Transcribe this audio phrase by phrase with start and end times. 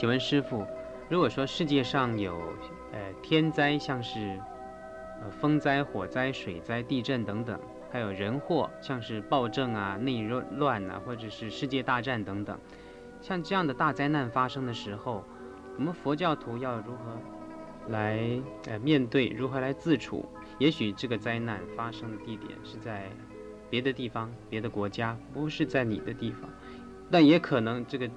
[0.00, 0.66] 请问师傅，
[1.10, 2.34] 如果说世界上有
[2.90, 4.40] 呃天灾，像是
[5.20, 7.60] 呃风灾、火灾、水灾、地震等等，
[7.92, 12.58] 还有人祸，像是暴政啊、内乱啊，或者是世界大战等等，
[13.20, 15.22] 像这样的大灾难发生的时候，
[15.76, 17.20] 我们佛教徒要如何
[17.88, 19.28] 来呃面对？
[19.28, 20.24] 如何来自处？
[20.56, 23.10] 也许这个灾难发生的地点是在
[23.68, 26.48] 别的地方、别的国家，不是在你的地方，
[27.10, 28.08] 但也可能这个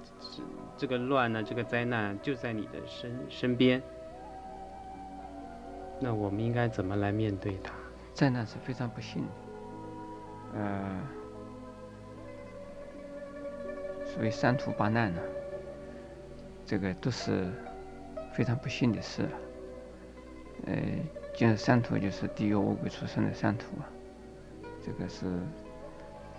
[0.84, 3.82] 这个乱呢，这个灾难就在你的身身边。
[5.98, 7.74] 那我们应该怎么来面对它？
[8.14, 11.00] 灾难是非常不幸的，呃，
[14.04, 15.22] 所谓三途八难呢，
[16.66, 17.48] 这个都是
[18.34, 19.26] 非常不幸的事，
[20.66, 20.74] 呃。
[21.34, 23.90] 就是三途，就是地狱恶鬼出生的三途啊。
[24.86, 25.26] 这个是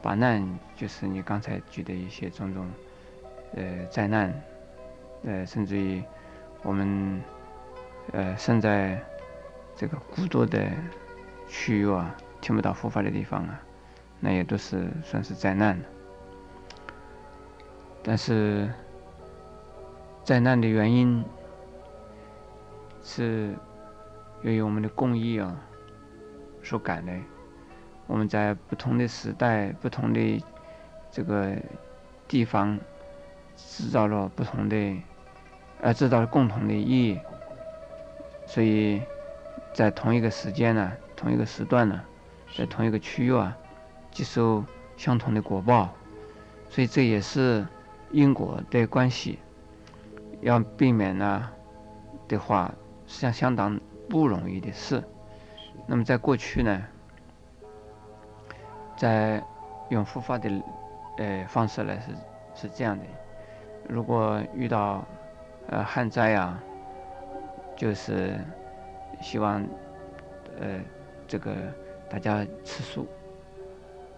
[0.03, 2.69] 八难，就是你刚才举的一些种种
[3.57, 4.33] 呃灾难，
[5.25, 6.03] 呃，甚至于
[6.63, 7.23] 我们
[8.13, 9.03] 呃生在
[9.75, 10.69] 这个孤独的
[11.49, 13.61] 区域啊，听不到佛法的地方啊，
[14.21, 15.81] 那也都是算是灾难
[18.03, 18.71] 但是
[20.23, 21.25] 灾难的原因
[23.03, 23.55] 是。
[24.43, 25.57] 由于我们的工艺啊
[26.63, 27.13] 所感的，
[28.07, 30.45] 我们在不同的时代、不同的
[31.11, 31.57] 这个
[32.29, 32.79] 地方
[33.57, 34.97] 制造了不同的，
[35.81, 37.21] 呃，制造了共同的意义，
[38.47, 39.03] 所以
[39.73, 42.01] 在同一个时间呢、同一个时段呢、
[42.57, 43.57] 在同一个区域啊，
[44.11, 44.65] 接收
[44.97, 45.91] 相同的果报，
[46.69, 47.67] 所以这也是
[48.11, 49.39] 因果的关系。
[50.41, 51.49] 要避免呢
[52.29, 52.75] 的话，
[53.07, 53.81] 实际上相当。
[54.07, 55.03] 不容易的事。
[55.87, 56.83] 那么在过去呢，
[58.99, 59.43] 在
[59.89, 60.51] 用佛法的
[61.17, 62.11] 呃方式来是
[62.55, 63.05] 是这样的：
[63.89, 65.05] 如果遇到
[65.69, 66.63] 呃旱灾啊，
[67.77, 68.39] 就是
[69.21, 69.63] 希望
[70.61, 70.81] 呃
[71.27, 71.55] 这个
[72.09, 73.07] 大家吃素，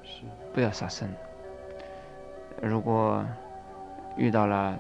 [0.03, 0.23] 是
[0.53, 1.09] 不要杀生。
[2.63, 3.25] 如果
[4.17, 4.79] 遇到了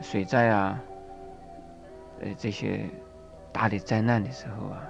[0.00, 0.80] 水灾啊，
[2.20, 2.84] 呃这些。
[3.52, 4.88] 大的灾难的时候啊，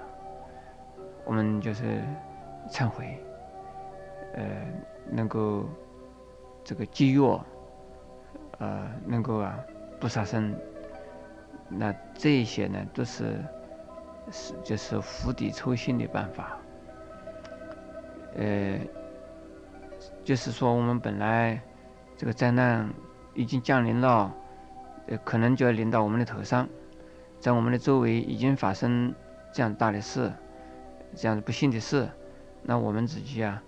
[1.25, 1.99] 我们就是
[2.69, 3.17] 忏悔，
[4.35, 4.43] 呃，
[5.09, 5.65] 能够
[6.63, 7.39] 这个积怨，
[8.61, 9.57] 呃，能够啊
[9.99, 10.55] 不杀生，
[11.67, 13.39] 那这些呢都是
[14.31, 16.59] 是就是釜底抽薪的办法，
[18.35, 18.77] 呃，
[20.23, 21.59] 就是说我们本来
[22.15, 22.87] 这个灾难
[23.33, 24.31] 已经降临了，
[25.07, 26.69] 呃，可能就要临到我们的头上。
[27.39, 29.11] 在我们的周围已经发生
[29.51, 30.31] 这样大的事，
[31.15, 32.07] 这样不幸的事，
[32.61, 33.59] 那我们自己啊，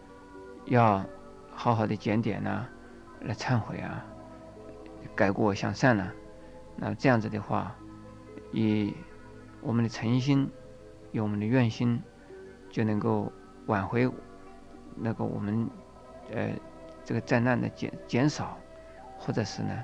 [0.65, 1.03] 要
[1.51, 2.67] 好好的检点呐，
[3.21, 4.05] 来忏悔啊，
[5.15, 6.13] 改过向善了。
[6.75, 7.75] 那这样子的话，
[8.51, 8.93] 以
[9.61, 10.49] 我们的诚心，
[11.11, 12.01] 以我们的愿心，
[12.69, 13.31] 就能够
[13.67, 14.09] 挽回
[14.95, 15.69] 那个我们
[16.31, 16.49] 呃
[17.03, 18.57] 这个灾难的减减少，
[19.17, 19.83] 或者是呢，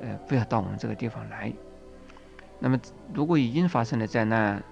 [0.00, 1.52] 呃不要到我们这个地方来。
[2.58, 2.80] 那么，
[3.12, 4.62] 如果已经发生了灾难，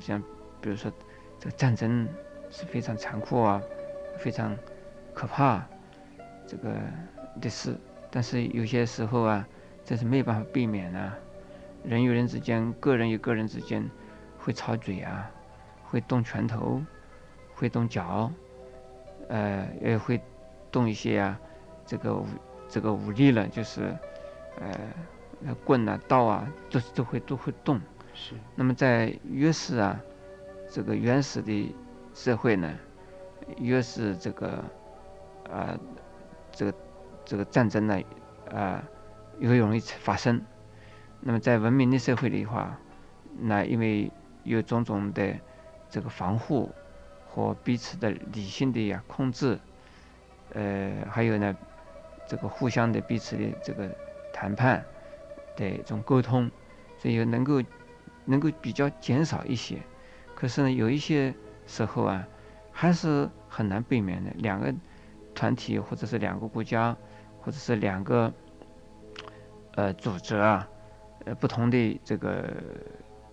[0.00, 0.20] 像
[0.60, 0.90] 比如说
[1.38, 2.08] 这个战争
[2.50, 3.62] 是非常残酷啊，
[4.18, 4.56] 非常
[5.14, 5.64] 可怕
[6.46, 6.74] 这个
[7.40, 7.76] 的事。
[8.16, 9.46] 但是有些时候啊，
[9.84, 11.12] 这是没有办法避免的。
[11.84, 13.86] 人与人之间，个人与个人之间
[14.38, 15.30] 会吵嘴啊，
[15.84, 16.80] 会动拳头，
[17.54, 18.32] 会动脚，
[19.28, 20.18] 呃，也会
[20.72, 21.38] 动一些啊，
[21.84, 22.24] 这个武
[22.70, 23.94] 这个武力了，就是
[24.62, 24.70] 呃。
[25.38, 27.78] 那棍啊、刀啊，都都会都会动。
[28.14, 28.32] 是。
[28.54, 30.00] 那么在越是啊，
[30.70, 31.74] 这个原始的
[32.14, 32.72] 社会呢，
[33.58, 34.64] 越是这个
[35.52, 35.78] 啊，
[36.50, 36.74] 这个
[37.26, 38.00] 这个战争呢，
[38.50, 38.82] 啊，
[39.38, 40.40] 越容易发生。
[41.20, 42.78] 那么在文明的社会的话，
[43.38, 44.10] 那因为
[44.44, 45.34] 有种种的
[45.90, 46.74] 这个防护
[47.28, 49.58] 和彼此的理性的呀控制，
[50.54, 51.54] 呃，还有呢，
[52.26, 53.90] 这个互相的彼此的这个
[54.32, 54.82] 谈判。
[55.56, 56.50] 的一种沟通，
[56.98, 57.62] 所以能够
[58.26, 59.78] 能够比较减少一些。
[60.34, 61.34] 可是呢，有一些
[61.66, 62.28] 时候啊，
[62.70, 64.30] 还是很难避免的。
[64.36, 64.74] 两个
[65.36, 66.96] 团体，或者是两个国家，
[67.40, 68.32] 或者是两个
[69.76, 70.68] 呃组织啊，
[71.26, 72.52] 呃不同的这个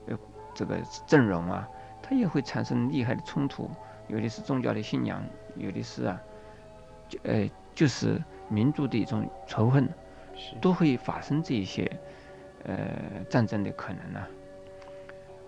[0.07, 0.15] 呃
[0.53, 0.77] 这个
[1.07, 1.67] 阵容啊，
[2.03, 3.67] 它也会产生厉害的冲突。
[4.07, 5.23] 有的是宗教的信仰，
[5.55, 6.21] 有的是啊，
[7.09, 9.89] 就呃就是民族的一种仇恨。
[10.59, 11.89] 都会发生这一些
[12.65, 12.75] 呃
[13.29, 14.19] 战争的可能呢。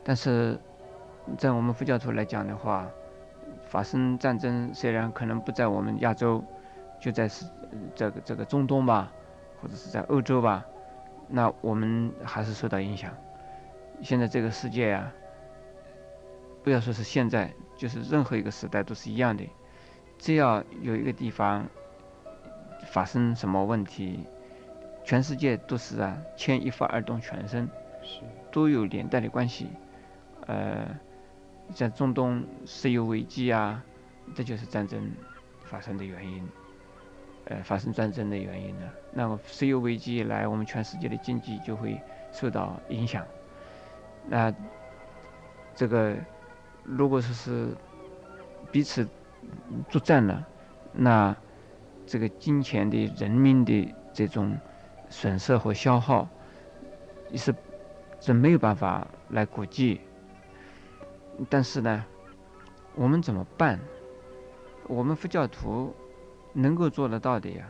[0.04, 0.60] 但是
[1.40, 2.88] 在我们佛教徒来讲的话，
[3.66, 6.44] 发生战争虽然可能不在我们亚洲，
[7.00, 7.46] 就在是
[7.94, 9.12] 这个这个中东吧，
[9.62, 10.66] 或者是在欧洲吧，
[11.28, 13.12] 那我们还是受到影响。
[14.02, 15.12] 现在这个世界啊，
[16.64, 19.44] 不要说是现在，就是任何一个时代都是一样的。
[20.18, 21.66] 只要有一个地方
[22.88, 24.20] 发生什么问题，
[25.04, 27.70] 全世界都是啊牵一发而动全身，
[28.52, 29.68] 都有连带的关系。
[30.48, 30.88] 呃，
[31.74, 33.84] 在中东石油危机啊，
[34.36, 35.12] 这就是战争
[35.64, 36.48] 发生的原因。
[37.48, 38.90] 呃，发生战争的原因呢？
[39.12, 42.02] 那么石油危机一来，我们全世界的经济就会
[42.32, 43.24] 受到影响。
[44.28, 44.52] 那
[45.76, 46.16] 这个
[46.84, 47.68] 如果说是
[48.72, 49.08] 彼此
[49.90, 50.44] 作战了，
[50.92, 51.36] 那
[52.08, 54.58] 这个金钱的、人民的这种
[55.10, 56.28] 损失和消耗，
[57.36, 57.54] 是
[58.20, 60.02] 是没有办法来估计。
[61.50, 62.06] 但是呢，
[62.96, 63.80] 我们怎么办？
[64.88, 65.94] 我们佛教徒。
[66.58, 67.70] 能够做得到的呀。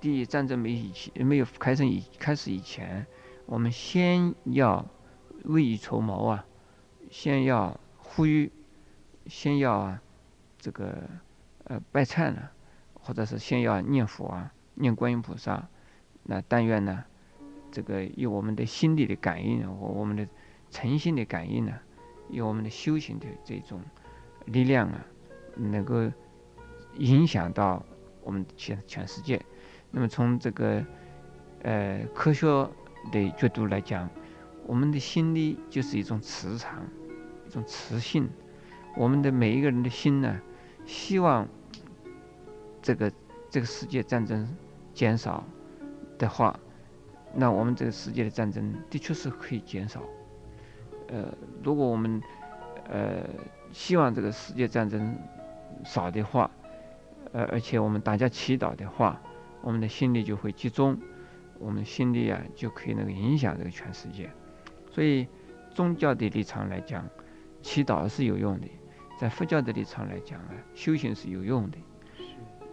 [0.00, 3.06] 第一，战争没以前没有开始以开始以前，
[3.44, 4.86] 我们先要
[5.44, 6.46] 未雨绸缪啊，
[7.10, 8.50] 先要呼吁，
[9.26, 10.02] 先要啊
[10.58, 11.02] 这个
[11.64, 12.48] 呃拜忏呢，
[12.94, 15.68] 或者是先要念佛啊，念观音菩萨。
[16.22, 17.04] 那但愿呢，
[17.70, 20.26] 这个有我们的心里的感应和我们的
[20.70, 21.80] 诚心的感应呢，
[22.28, 23.80] 有我们的修行的这种
[24.46, 25.06] 力量啊，
[25.56, 26.10] 能够。
[26.98, 27.84] 影响到
[28.22, 29.44] 我们全全世界。
[29.90, 30.80] 那么从这个
[31.64, 32.46] 呃科学
[33.10, 34.08] 的角度来讲，
[34.64, 36.86] 我们的心力就是一种磁场，
[37.48, 38.30] 一种磁性。
[38.96, 40.40] 我们的每一个人的心呢，
[40.86, 41.48] 希望
[42.80, 43.12] 这个
[43.50, 44.48] 这个世界战争
[44.94, 45.42] 减少
[46.16, 46.56] 的话，
[47.34, 50.00] 那我们这个世界的战争的确是可以减少。
[51.08, 52.20] 呃，如果我们
[52.88, 53.24] 呃
[53.72, 55.16] 希望这个世界战争
[55.84, 56.50] 少的话，
[57.32, 59.20] 呃，而且我们大家祈祷的话，
[59.60, 60.96] 我们的心力就会集中，
[61.58, 64.30] 我们心力啊就可以那个影响这个全世界。
[64.90, 65.26] 所以，
[65.74, 67.04] 宗教的立场来讲，
[67.62, 68.68] 祈祷是有用的；
[69.18, 71.78] 在佛教的立场来讲啊，修行是有用的。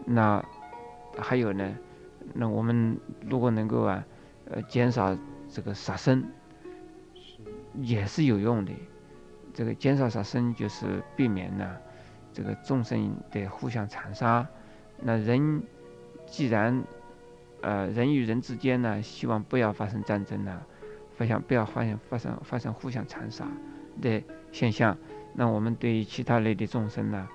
[0.06, 0.44] 那
[1.18, 1.76] 还有呢？
[2.34, 2.98] 那我们
[3.28, 4.06] 如果能够啊，
[4.46, 5.18] 呃，减少
[5.50, 6.24] 这个杀生，
[7.82, 8.72] 也是有用的。
[9.54, 11.78] 这个减少杀生就是避免呢。
[12.34, 14.48] 这个众生的互相残杀，
[15.02, 15.62] 那人
[16.26, 16.82] 既然
[17.60, 20.62] 呃人与人之间呢，希望不要发生战争呢，
[21.18, 23.46] 不想不要发生发生发生互相残杀
[24.02, 24.98] 的现象，
[25.36, 27.28] 那我们对于其他类的众生呢，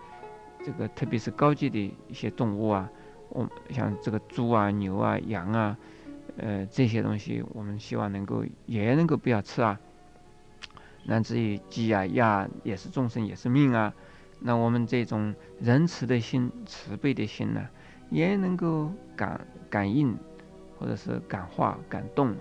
[0.64, 2.90] 这个特别是高级的一些动物啊，
[3.28, 5.76] 我像这个猪啊、牛啊、羊啊，
[6.38, 9.78] 呃这些东西，我们希望能够也能够不要吃啊。
[11.08, 13.94] 那至于鸡啊、鸭也是众生，也是命啊。
[14.40, 17.68] 那我们这种仁慈的心、慈悲的心呢，
[18.10, 20.16] 也能够感感应，
[20.78, 22.34] 或者是感化、感动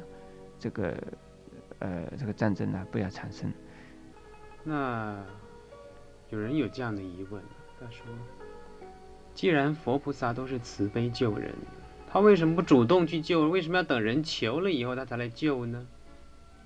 [0.60, 0.98] 这个
[1.80, 3.54] 呃这个战争呢，不要产生。
[4.64, 5.24] 那
[6.30, 7.42] 有人有这样的疑问，
[7.80, 8.06] 他说：
[9.34, 11.54] 既然佛菩萨都是慈悲救人，
[12.12, 13.48] 他为什么不主动去救？
[13.48, 15.86] 为什么要等人求了以后他才来救呢？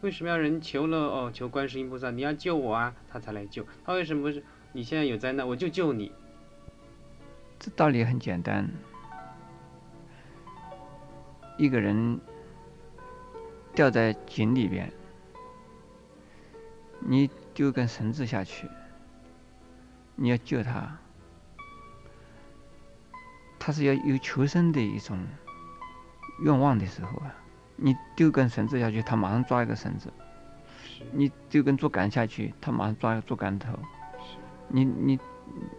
[0.01, 3.65] 为什么要人求了哦，求观世音菩萨你要救我啊，他才来救？
[3.83, 4.43] 他为什么是？
[4.71, 6.11] 你现在有灾难，我就救你。
[7.59, 8.69] 这道理很简单。
[11.57, 12.19] 一个人
[13.73, 14.89] 掉在井里边，
[16.99, 18.69] 你丢根绳子下去，
[20.15, 20.97] 你要救他，
[23.59, 25.19] 他是要有求生的一种
[26.43, 27.35] 愿望的时候啊。
[27.81, 30.09] 你丢根绳子下去，他马上抓一个绳子；
[31.11, 33.77] 你丢根竹竿下去，他马上抓一个竹竿头。
[34.67, 35.19] 你你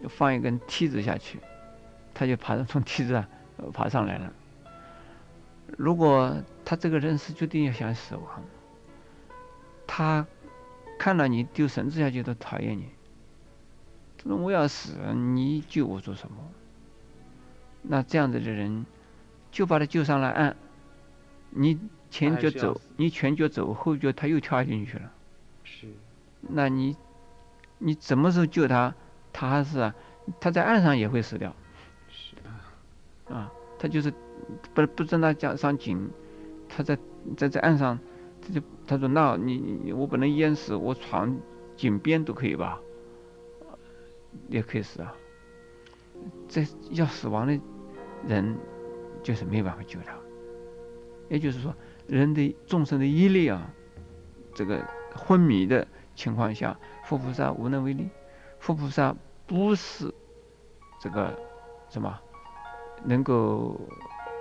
[0.09, 1.39] 放一根梯子下去，
[2.13, 3.25] 他就爬从梯子上
[3.71, 4.33] 爬上来了。
[5.77, 8.43] 如果他这个人是注定要想死亡，
[9.87, 10.25] 他
[10.99, 12.89] 看到你丢绳子下去都讨厌你，
[14.17, 16.35] 他说我要死，你救我做什么？
[17.83, 18.85] 那这样子的人
[19.51, 20.55] 就把他救上了岸，
[21.51, 21.79] 你
[22.09, 25.11] 前脚走，你前脚走，后脚他又跳进去了。
[25.63, 25.87] 是，
[26.41, 26.97] 那你。
[27.83, 28.93] 你什么时候救他，
[29.33, 29.95] 他还是啊，
[30.39, 31.51] 他在岸上也会死掉。
[32.09, 34.13] 是啊，啊，他就是
[34.75, 36.07] 不不正他加上井，
[36.69, 36.95] 他在
[37.35, 37.97] 在在岸上，
[38.39, 41.35] 他就他说那你你我不能淹死，我闯
[41.75, 42.79] 井边都可以吧？
[44.47, 45.11] 也可以死啊。
[46.47, 47.59] 这要死亡的
[48.27, 48.55] 人，
[49.23, 50.13] 就是没办法救他。
[51.31, 51.73] 也就是说，
[52.07, 53.71] 人的众生的毅力啊，
[54.53, 54.85] 这个
[55.15, 56.77] 昏迷的情况下。
[57.05, 58.09] 佛菩萨无能为力，
[58.59, 59.13] 佛菩萨
[59.45, 60.13] 不是
[60.99, 61.37] 这个
[61.89, 62.19] 什么
[63.03, 63.79] 能够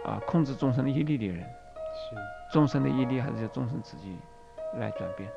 [0.04, 2.16] 啊控制众生的业力的人，是
[2.52, 4.16] 众生的业力还是要众生自己
[4.78, 5.28] 来转变。